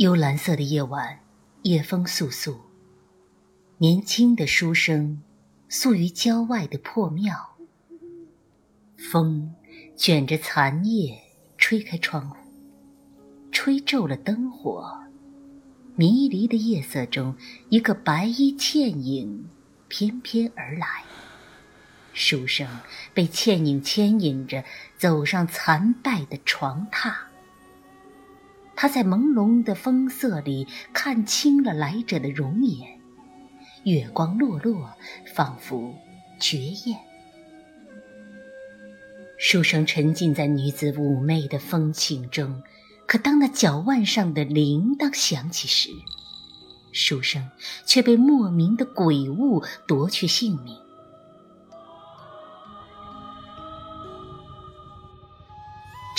[0.00, 1.20] 幽蓝色的夜晚，
[1.60, 2.56] 夜风簌簌。
[3.76, 5.20] 年轻的书生
[5.68, 7.58] 宿于郊外的破庙，
[8.96, 9.54] 风
[9.94, 11.20] 卷着残叶
[11.58, 12.36] 吹开窗户，
[13.52, 15.02] 吹皱了灯火。
[15.96, 17.36] 迷离的夜色中，
[17.68, 19.50] 一个白衣倩影
[19.86, 21.04] 翩翩而来。
[22.14, 22.66] 书生
[23.12, 24.64] 被倩影牵引着
[24.96, 27.14] 走上残败的床榻。
[28.82, 32.98] 他在朦胧的风色里看清了来者的容颜，
[33.84, 34.88] 月光落落，
[35.34, 35.94] 仿佛
[36.40, 36.98] 绝艳。
[39.36, 42.62] 书生沉浸在女子妩媚的风情中，
[43.04, 45.90] 可当那脚腕上的铃铛响起时，
[46.90, 47.50] 书生
[47.84, 50.74] 却被莫名的鬼物夺去性命。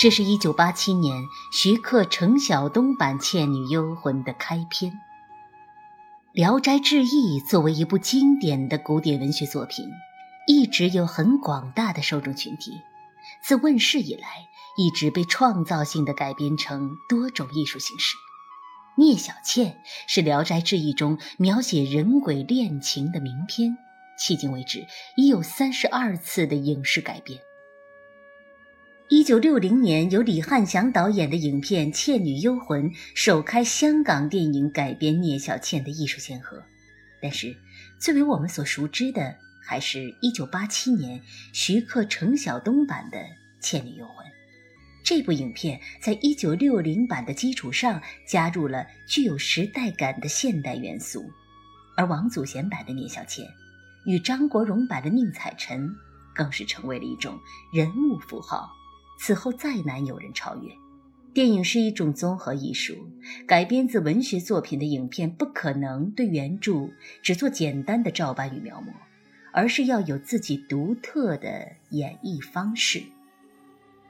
[0.02, 4.90] 这是一九八七年徐克、程晓东版《倩女幽魂》的开篇。
[6.32, 9.88] 《聊斋志异》作为一部经典的古典文学作品，
[10.48, 12.72] 一直有很广大的受众群体。
[13.44, 14.26] 自问世以来，
[14.76, 18.16] 一直被创造性的改编成多种艺术形式。
[18.96, 23.78] 聂小倩是《聊斋志异》中描写人鬼恋情的名篇，
[24.18, 24.84] 迄今为止
[25.16, 27.38] 已有三十二次的影视改编。
[29.14, 36.62] 一九六零年，由李翰祥导演的影片《倩女幽魂》首开香港电影改编聂小倩的艺术先河，
[37.20, 37.54] 但是
[37.98, 41.20] 最为我们所熟知的还是一九八七年
[41.52, 43.18] 徐克、程晓东版的
[43.60, 44.26] 《倩女幽魂》。
[45.04, 51.30] 这部影片在一九六零版的基础上加入了具有时代感的现代元素，
[51.98, 53.46] 而王祖贤版的聂小倩
[54.06, 55.94] 与张国荣版的宁采臣
[56.34, 57.38] 更是成为了一种
[57.74, 58.70] 人物符号。
[59.18, 60.70] 此后再难有人超越。
[61.34, 62.94] 电影是一种综合艺术，
[63.46, 66.90] 改编自文学作品的影片不可能对原著
[67.22, 68.92] 只做简单的照搬与描摹，
[69.52, 72.98] 而是要有自己独特的演绎方式。《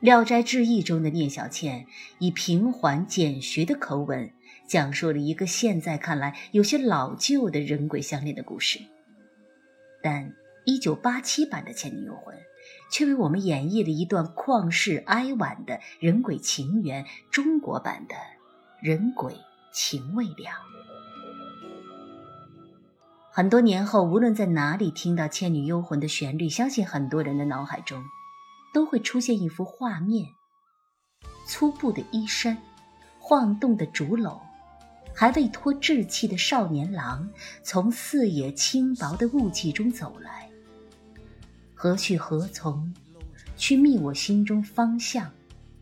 [0.00, 1.86] 聊斋志异》中的聂小倩
[2.18, 4.32] 以平缓简学的口吻，
[4.66, 8.80] 讲述了一个现在看来有些老旧的人鬼相恋的故事，
[10.02, 10.34] 但
[10.66, 12.34] 1987版的《倩女幽魂》。
[12.92, 18.14] 却为我们演绎了一段旷世哀婉的人鬼情缘，中国版的
[18.82, 19.34] 人鬼
[19.72, 20.53] 情未了。
[23.30, 28.04] 很多年后，无论在哪里听到《倩女幽魂》的旋律，相信很多人的脑海中
[28.75, 30.26] 都会出现一幅画面：
[31.48, 32.59] 粗布的衣衫，
[33.19, 34.38] 晃动的竹篓，
[35.14, 37.30] 还未脱稚气的少年郎
[37.62, 40.51] 从四野轻薄的雾气中走来。
[41.82, 42.94] 何去何从？
[43.56, 45.28] 去觅我心中方向。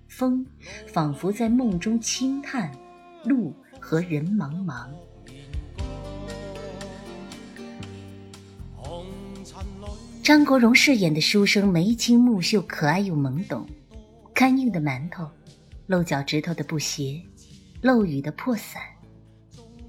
[0.08, 0.46] 风
[0.86, 2.72] 仿佛在梦中轻叹，
[3.22, 4.88] 路和人茫茫。
[10.22, 13.68] 张国荣饰演的书生眉清目秀，可爱又懵懂。
[14.32, 15.28] 干硬的馒头，
[15.86, 17.20] 露脚趾头的布鞋，
[17.82, 18.80] 漏雨的破伞，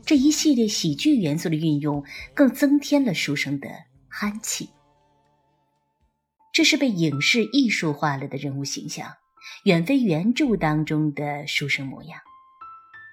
[0.05, 3.69] 这一系列喜剧元素的运用，更增添了书生的
[4.09, 4.67] 憨气。
[6.53, 9.13] 这是被影视艺术化了的人物形象，
[9.63, 12.19] 远非原著当中的书生模样。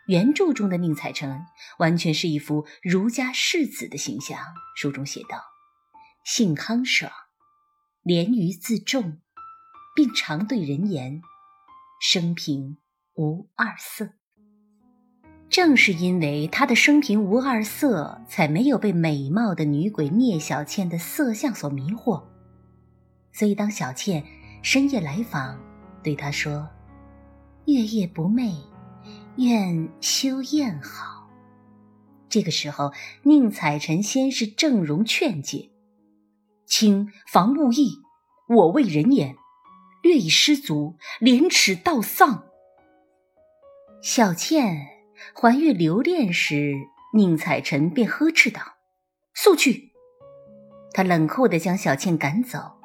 [0.09, 1.45] 原著中的宁采臣
[1.79, 4.39] 完全是一副儒家士子的形象。
[4.75, 5.43] 书中写道
[6.25, 7.13] ：“性康爽，
[8.03, 9.19] 廉于自重，
[9.95, 11.21] 并常对人言，
[12.01, 12.79] 生平
[13.15, 14.15] 无二色。”
[15.51, 22.27] 正是因为他的生平无二色，才没有被美貌的女鬼聂小倩的色相所迷惑。
[23.39, 24.25] 所以，当小倩
[24.65, 25.57] 深夜来访，
[26.03, 26.69] 对他说
[27.67, 28.65] ：“月夜不寐，
[29.37, 31.31] 愿休宴好。”
[32.29, 35.71] 这个时候，宁采臣先是正容劝解
[36.67, 37.93] ：“卿防勿意，
[38.49, 39.37] 我为人言，
[40.03, 42.45] 略已失足，廉耻道丧。”
[44.03, 44.85] 小倩
[45.33, 46.75] 还欲留恋时，
[47.15, 48.61] 宁采臣便呵斥道
[49.33, 49.93] ：“速去！”
[50.93, 52.78] 他冷酷地将小倩赶走。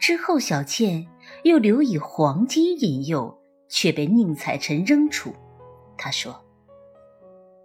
[0.00, 1.06] 之后，小倩
[1.44, 3.38] 又留以黄金引诱，
[3.68, 5.32] 却被宁采臣扔出。
[5.98, 6.42] 他说：“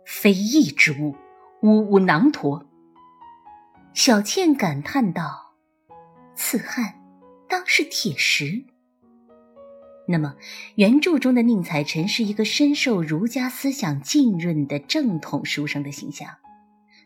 [0.05, 1.15] 非义之物，
[1.61, 2.65] 吾无囊驮。”
[3.95, 5.55] 小倩感叹道
[6.35, 6.95] ：“此汉
[7.47, 8.65] 当是铁石。”
[10.05, 10.35] 那么，
[10.75, 16.29] 原著中的宁采臣是一个深受儒家思想浸润的正统书生的形象。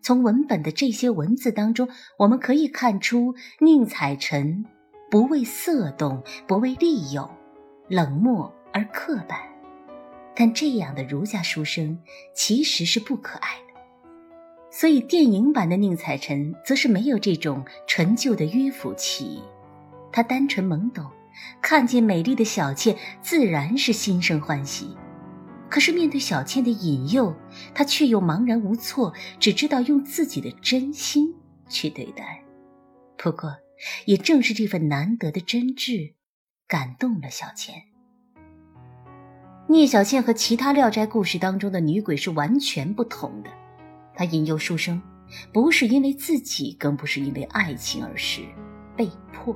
[0.02, 1.88] 从文本的这些文字当中，
[2.18, 4.66] 我们可以看出宁采臣。
[5.10, 7.30] 不为色动，不为利诱，
[7.88, 9.40] 冷漠而刻板。
[10.36, 12.00] 但这样的儒家书生
[12.34, 13.80] 其实是不可爱的。
[14.72, 19.42] 所以电影版的宁采臣则是没有这种陈旧的迂腐气，
[20.12, 21.06] 他单纯懵懂，
[21.60, 24.96] 看见美丽的小倩自然是心生欢喜。
[25.70, 27.36] 可是面对小倩的引诱，
[27.74, 31.34] 他却又茫然无措，只知道用自己的真心
[31.68, 32.44] 去对待。
[33.18, 33.56] 不过，
[34.06, 36.14] 也正是这份难得的真挚，
[36.68, 37.84] 感动了小倩。
[39.68, 43.50] 聂小倩和其他《聊斋》故事当中的女鬼是完全不同的。
[44.16, 45.02] 她引诱书生，
[45.54, 48.42] 不是因为自己，更不是因为爱情，而是
[48.98, 49.56] 被迫。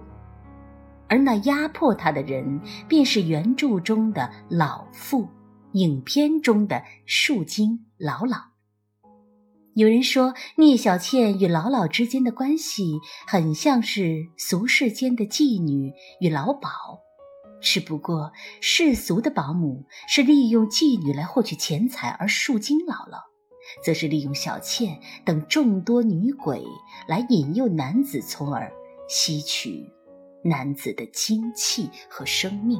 [1.09, 5.29] 而那压迫她的人，便是原著中的老妇。
[5.73, 8.37] 影片中的树精老老，
[9.75, 16.69] 有人说聂小倩与老老之间的关系很像是俗世间的妓女与老鸨，
[17.59, 18.31] 只不过
[18.61, 23.17] 世俗的保姆是利用妓女来获取钱财，而树精姥姥
[23.83, 26.63] 则是利用小倩等众多女鬼
[27.07, 28.71] 来引诱男子，从而
[29.09, 29.89] 吸取
[30.43, 32.79] 男子的精气和生命。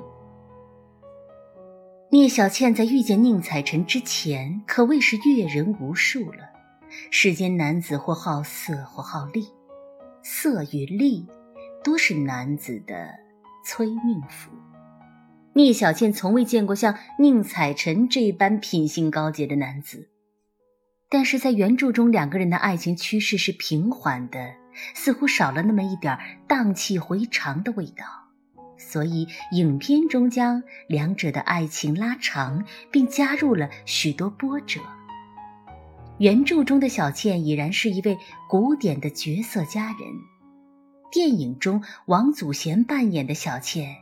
[2.11, 6.52] 聂小倩在遇见宁采臣之前，可谓是阅人无数了。
[7.11, 9.47] 世间男子或好色，或好利，
[10.23, 11.27] 色与利，
[11.83, 13.09] 多是男子的
[13.65, 14.51] 催命符。
[15.53, 20.09] 聂小倩从未见过像宁采臣这般品性高洁的男子，
[21.09, 24.55] 但是在原著中，两个人的爱情趋势是平缓的，
[24.95, 26.17] 似乎少了那么一点
[26.47, 28.05] 荡气回肠的味道。
[28.75, 34.81] 所以，影片中将两者的爱情拉长，并加入了许多波折。
[36.19, 38.17] 原著中的小倩已然是一位
[38.47, 39.97] 古典的绝色佳人，
[41.11, 43.95] 电影中王祖贤扮演的小倩，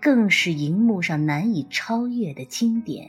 [0.00, 3.08] 更是荧幕上难以超越的经典，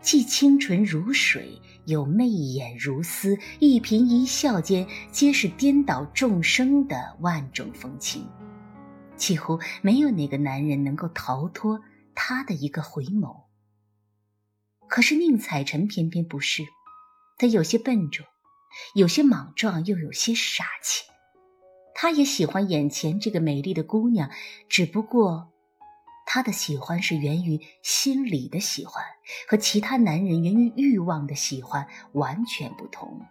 [0.00, 8.24] 既清纯如水，又媚眼如丝，一颦一笑间皆是颠倒众生的万种风情。
[9.16, 11.80] 几乎没有哪个男人能够逃脱
[12.14, 13.42] 她的一个回眸。
[14.88, 16.64] 可是宁采臣偏偏不是，
[17.40, 18.26] 他有些笨拙，
[18.94, 21.06] 有些莽撞，又有些傻气。
[21.94, 24.28] 他也喜欢眼前这个美丽的姑娘，
[24.68, 25.50] 只不过
[26.26, 29.02] 他的喜欢是源于心里的喜欢，
[29.48, 33.22] 和其他男人源于欲望的喜欢完全不同。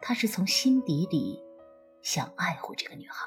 [0.00, 1.38] 他是从心底里
[2.00, 3.26] 想爱护这个女孩。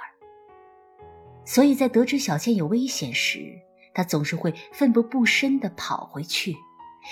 [1.45, 3.61] 所以在得知小倩有危险时，
[3.93, 6.55] 他总是会奋不顾身地跑回去，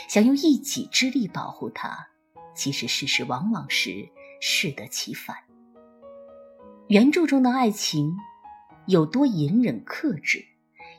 [0.07, 2.07] 想用一己之力保护她。
[2.59, 4.09] 其实事实往往是
[4.41, 5.37] 适得其反。
[6.89, 8.17] 原著中的爱情
[8.85, 10.43] 有多隐忍克制，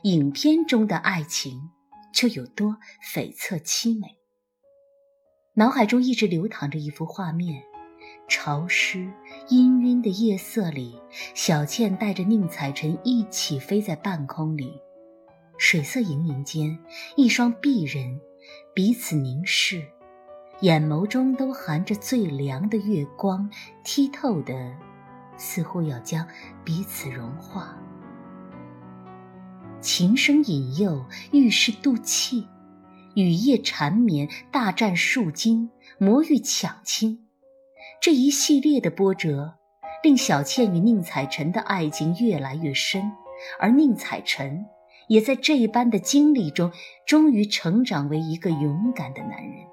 [0.01, 1.69] 影片中的爱情
[2.11, 2.77] 就有多
[3.13, 4.17] 悱恻凄美。
[5.53, 7.61] 脑海中一直流淌着一幅画面。
[8.27, 9.11] 潮湿
[9.49, 10.99] 氤氲的夜色里，
[11.35, 14.73] 小倩带着宁采臣一起飞在半空里，
[15.59, 16.79] 水色盈盈间，
[17.15, 18.19] 一双璧人
[18.73, 19.85] 彼此凝视，
[20.61, 23.49] 眼眸中都含着最凉的月光，
[23.83, 24.53] 剔透的，
[25.35, 26.27] 似乎要将
[26.63, 27.75] 彼此融化。
[29.79, 32.47] 琴声引诱，欲试妒气，
[33.15, 37.25] 雨夜缠绵，大战树精，魔域抢亲。
[37.99, 39.55] 这一系列的波折，
[40.03, 43.11] 令小倩与宁采臣的爱情越来越深，
[43.59, 44.63] 而宁采臣
[45.07, 46.71] 也在这一般的经历中，
[47.07, 49.70] 终于成长为一个勇敢的男人。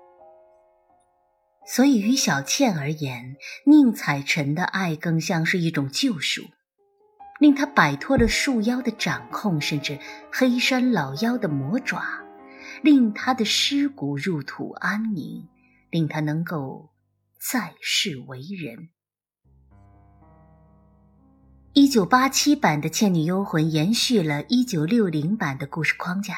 [1.70, 6.42] 所以，于小倩而言，宁采臣的爱更像是一种救赎，
[7.38, 9.98] 令他摆脱了树妖的掌控，甚至
[10.32, 12.02] 黑山老妖的魔爪，
[12.82, 15.46] 令他的尸骨入土安宁，
[15.90, 16.90] 令他能够。
[17.40, 18.88] 再世为人。
[21.72, 26.34] 一九八七版的《倩女幽魂》延续了一九六零版的故事框架，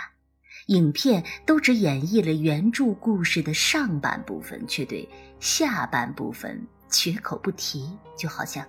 [0.66, 5.08] 影片都只演绎了原著故事的上半部分，却对
[5.40, 7.90] 下半部分绝口不提。
[8.16, 8.64] 就好像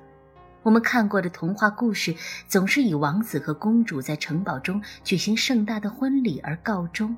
[0.63, 2.15] 我们看过的童话故事，
[2.47, 7.15] 总是以王子和公主在城堡中举行盛大的婚礼而告终。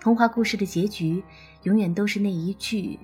[0.00, 1.24] 童话故事的结局，
[1.62, 2.98] 永远都是那一句。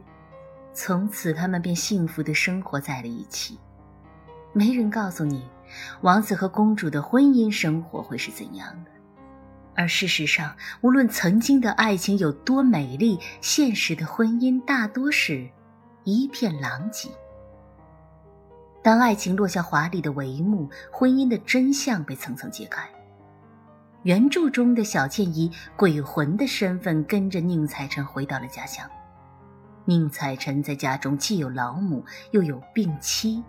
[0.75, 3.59] 从此，他们便幸福的生活在了一起。
[4.53, 5.43] 没人告诉你，
[6.03, 8.91] 王子和公主的婚姻生活会是怎样的。
[9.75, 15.49] 而事实上，无论曾经的爱情有多美丽，现实的婚姻大多是
[16.05, 17.09] 一片狼藉。
[18.83, 22.89] 当爱情落下华丽的帷幕，婚姻的真相被层层揭开。
[24.03, 28.89] 原著中的小倩以鬼魂的身份跟着宁采臣回到了家乡。
[29.85, 33.43] 宁采臣在家中既有老母，又有病妻，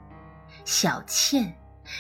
[0.66, 1.54] 小倩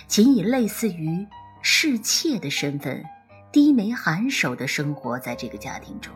[0.08, 1.26] 仅以类似于
[1.62, 3.04] 侍妾的身份，
[3.52, 6.14] 低眉颔首的生活在这个家庭中。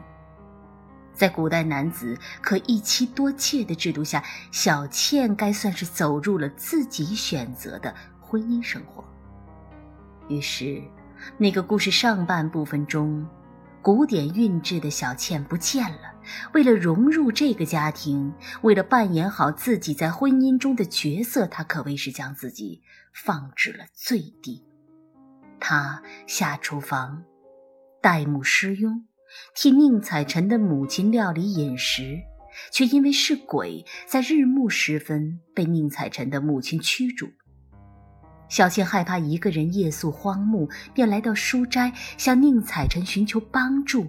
[1.13, 9.03] 在古代男子可一妻多妾的制度下，小倩该算是走入了自己选择的婚姻生活。
[10.27, 10.81] 于是，
[11.37, 13.25] 那个故事上半部分中，
[13.81, 16.13] 古典韵致的小倩不见了。
[16.53, 22.81] 为了融入这个家庭，为了扮演好自己在婚姻中的角色，她可谓是将自己
[23.13, 24.61] 放置了最低。
[25.67, 27.23] 他下厨房，
[27.99, 29.03] 代母师佣。
[29.55, 32.19] 替宁采臣的母亲料理饮食，
[32.71, 37.27] 却因为是鬼，在日暮时分被宁采臣的母亲驱逐。
[38.47, 44.05] 小倩害怕一个人夜宿荒木，便来到书斋向宁采臣寻求帮助。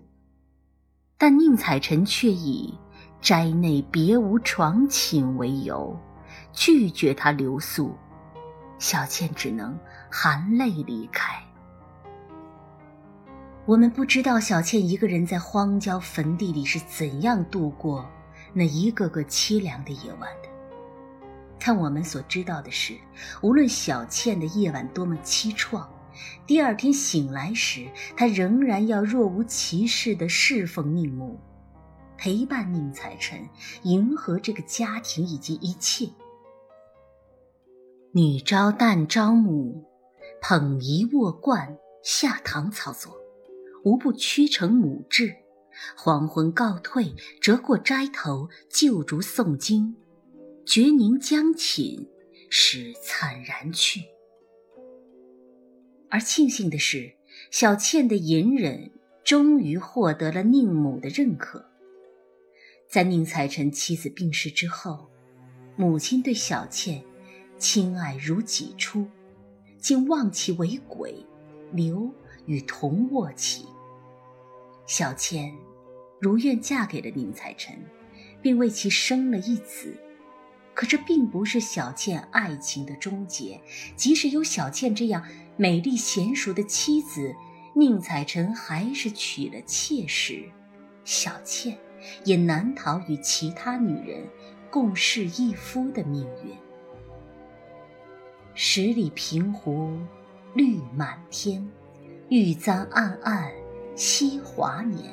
[1.17, 2.79] 但宁采臣却以
[3.23, 5.99] 斋内别无床寝为由，
[6.53, 7.97] 拒绝他留宿。
[8.79, 9.75] 小倩只能
[10.11, 11.43] 含泪离开。
[13.67, 18.09] 我们不知道小倩一个人在荒郊坟地里是怎样度过
[18.53, 20.49] 那一个个凄凉的夜晚的。
[21.59, 22.97] 但我们所知道的是，
[23.43, 25.85] 无论小倩的夜晚多么凄怆，
[26.47, 31.37] 第二天醒来时，她仍然要若无其事地侍奉宁母，
[32.17, 33.49] 陪伴宁采臣，
[33.83, 36.09] 迎合这个家庭以及一切。
[38.13, 39.85] 女招旦招母，
[40.41, 43.13] 捧仪握冠，下堂操作。
[43.87, 45.37] 无不屈成母志，
[45.97, 49.95] 黄昏告退，折过斋头，旧竹诵经，
[50.65, 52.09] 觉宁将寝，
[52.51, 54.01] 时惨然去。
[56.11, 57.15] 而庆幸的是，
[57.53, 58.91] 小倩的隐忍
[59.23, 61.65] 终于获得了宁母的认可。
[62.91, 65.09] 在宁采臣妻子病逝之后，
[65.77, 67.05] 母亲对小倩
[67.57, 69.07] 亲爱如己出，
[69.79, 71.25] 竟望其为鬼，
[71.71, 72.13] 留
[72.47, 73.65] 与同卧起。
[74.87, 75.53] 小倩
[76.21, 77.77] 如愿嫁给了宁采臣，
[78.41, 79.95] 并为其生了一子。
[80.75, 83.61] 可这并不是小倩爱情的终结。
[83.97, 85.25] 即使有小倩这样
[85.57, 87.35] 美丽娴熟的妻子，
[87.75, 90.45] 宁采臣还是娶了妾室，
[91.03, 91.77] 小倩
[92.25, 94.25] 也难逃与其他女人
[94.71, 96.55] 共侍一夫的命运。
[98.55, 99.99] 十里平湖
[100.55, 101.67] 绿满天，
[102.29, 103.51] 玉簪暗暗。
[103.97, 105.11] 惜华年，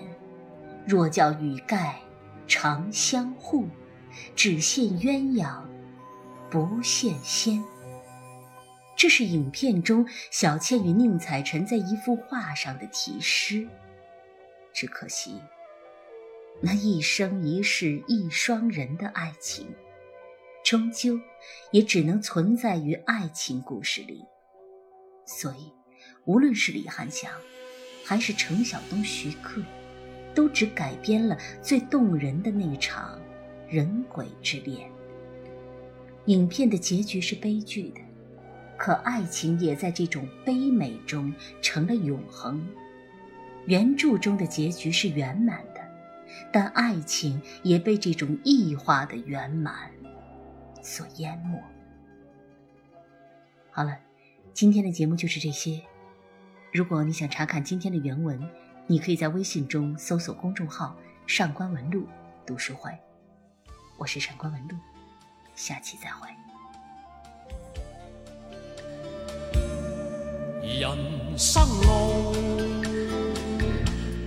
[0.85, 2.01] 若教雨盖
[2.45, 3.65] 长相护，
[4.35, 5.61] 只羡鸳鸯
[6.51, 7.63] 不羡仙。
[8.97, 13.65] 这是影片中小倩与宁采臣在一幅画上的题诗。
[14.73, 15.39] 只可惜，
[16.61, 19.73] 那一生一世一双人的爱情，
[20.61, 21.17] 终究
[21.71, 24.25] 也只能存在于爱情故事里。
[25.25, 25.71] 所以，
[26.25, 27.31] 无论是李翰祥。
[28.03, 29.61] 还是程晓东、徐克，
[30.35, 33.19] 都只改编了最动人的那场
[33.67, 34.89] 人鬼之恋。
[36.25, 38.01] 影片的结局是悲剧的，
[38.77, 42.65] 可爱情也在这种悲美中成了永恒。
[43.65, 45.81] 原著中的结局是圆满的，
[46.51, 49.89] 但爱情也被这种异化的圆满
[50.81, 51.57] 所淹没。
[53.71, 53.97] 好了，
[54.53, 55.81] 今天的节目就是这些。
[56.73, 58.41] 如果你想查看今天的原文，
[58.87, 60.95] 你可以在微信中搜索公众号
[61.27, 62.07] “上官文录
[62.47, 62.89] 读书会”。
[63.95, 64.75] 我是上官文录，
[65.53, 66.27] 下期再会。
[70.63, 72.33] 人生路，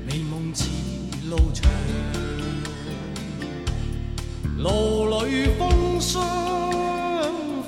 [0.06, 0.70] 美梦似
[1.28, 1.68] 路长，
[4.56, 6.22] 路里风霜，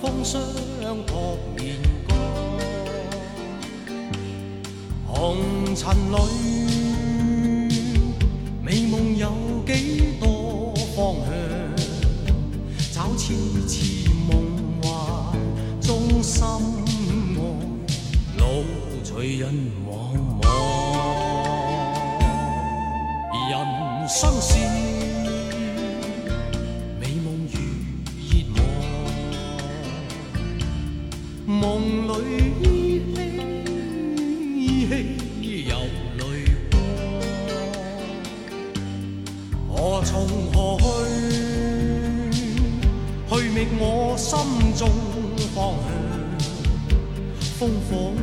[0.00, 0.40] 风霜
[1.04, 1.97] 扑面。
[5.18, 6.16] 红尘里，
[8.62, 9.32] 美梦有
[9.66, 11.28] 几多方向？
[12.92, 13.34] 找痴
[13.66, 14.30] 痴梦
[14.80, 14.86] 幻
[15.80, 17.36] 中心爱，
[18.38, 18.62] 路
[19.02, 19.52] 随人
[19.84, 19.90] 茫
[20.40, 20.46] 茫。
[23.50, 23.52] 人
[24.08, 24.54] 生是
[34.90, 35.76] 有
[36.16, 36.24] 泪
[39.68, 40.84] 光，何从何去？
[43.28, 44.38] 去觅我心
[44.74, 44.88] 中
[45.54, 45.86] 方向。
[47.58, 48.16] 风仿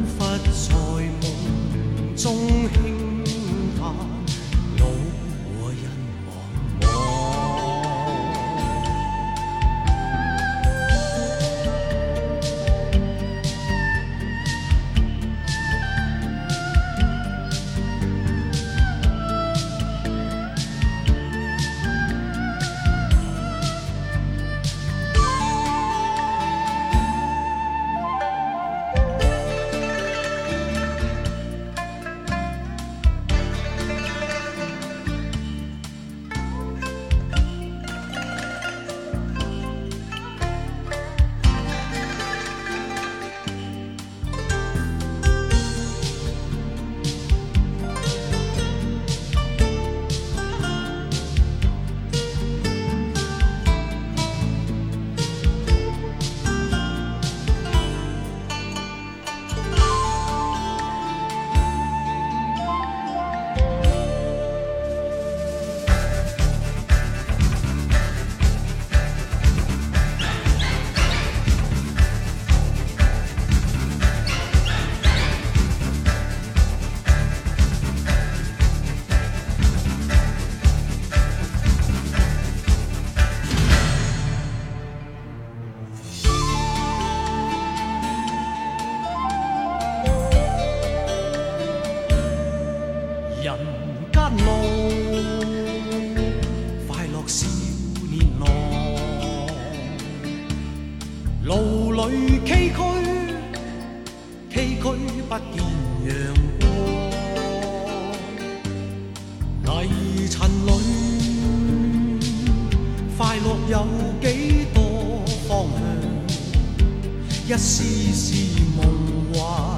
[117.48, 118.34] 一丝丝
[118.76, 118.84] 梦
[119.32, 119.75] 幻。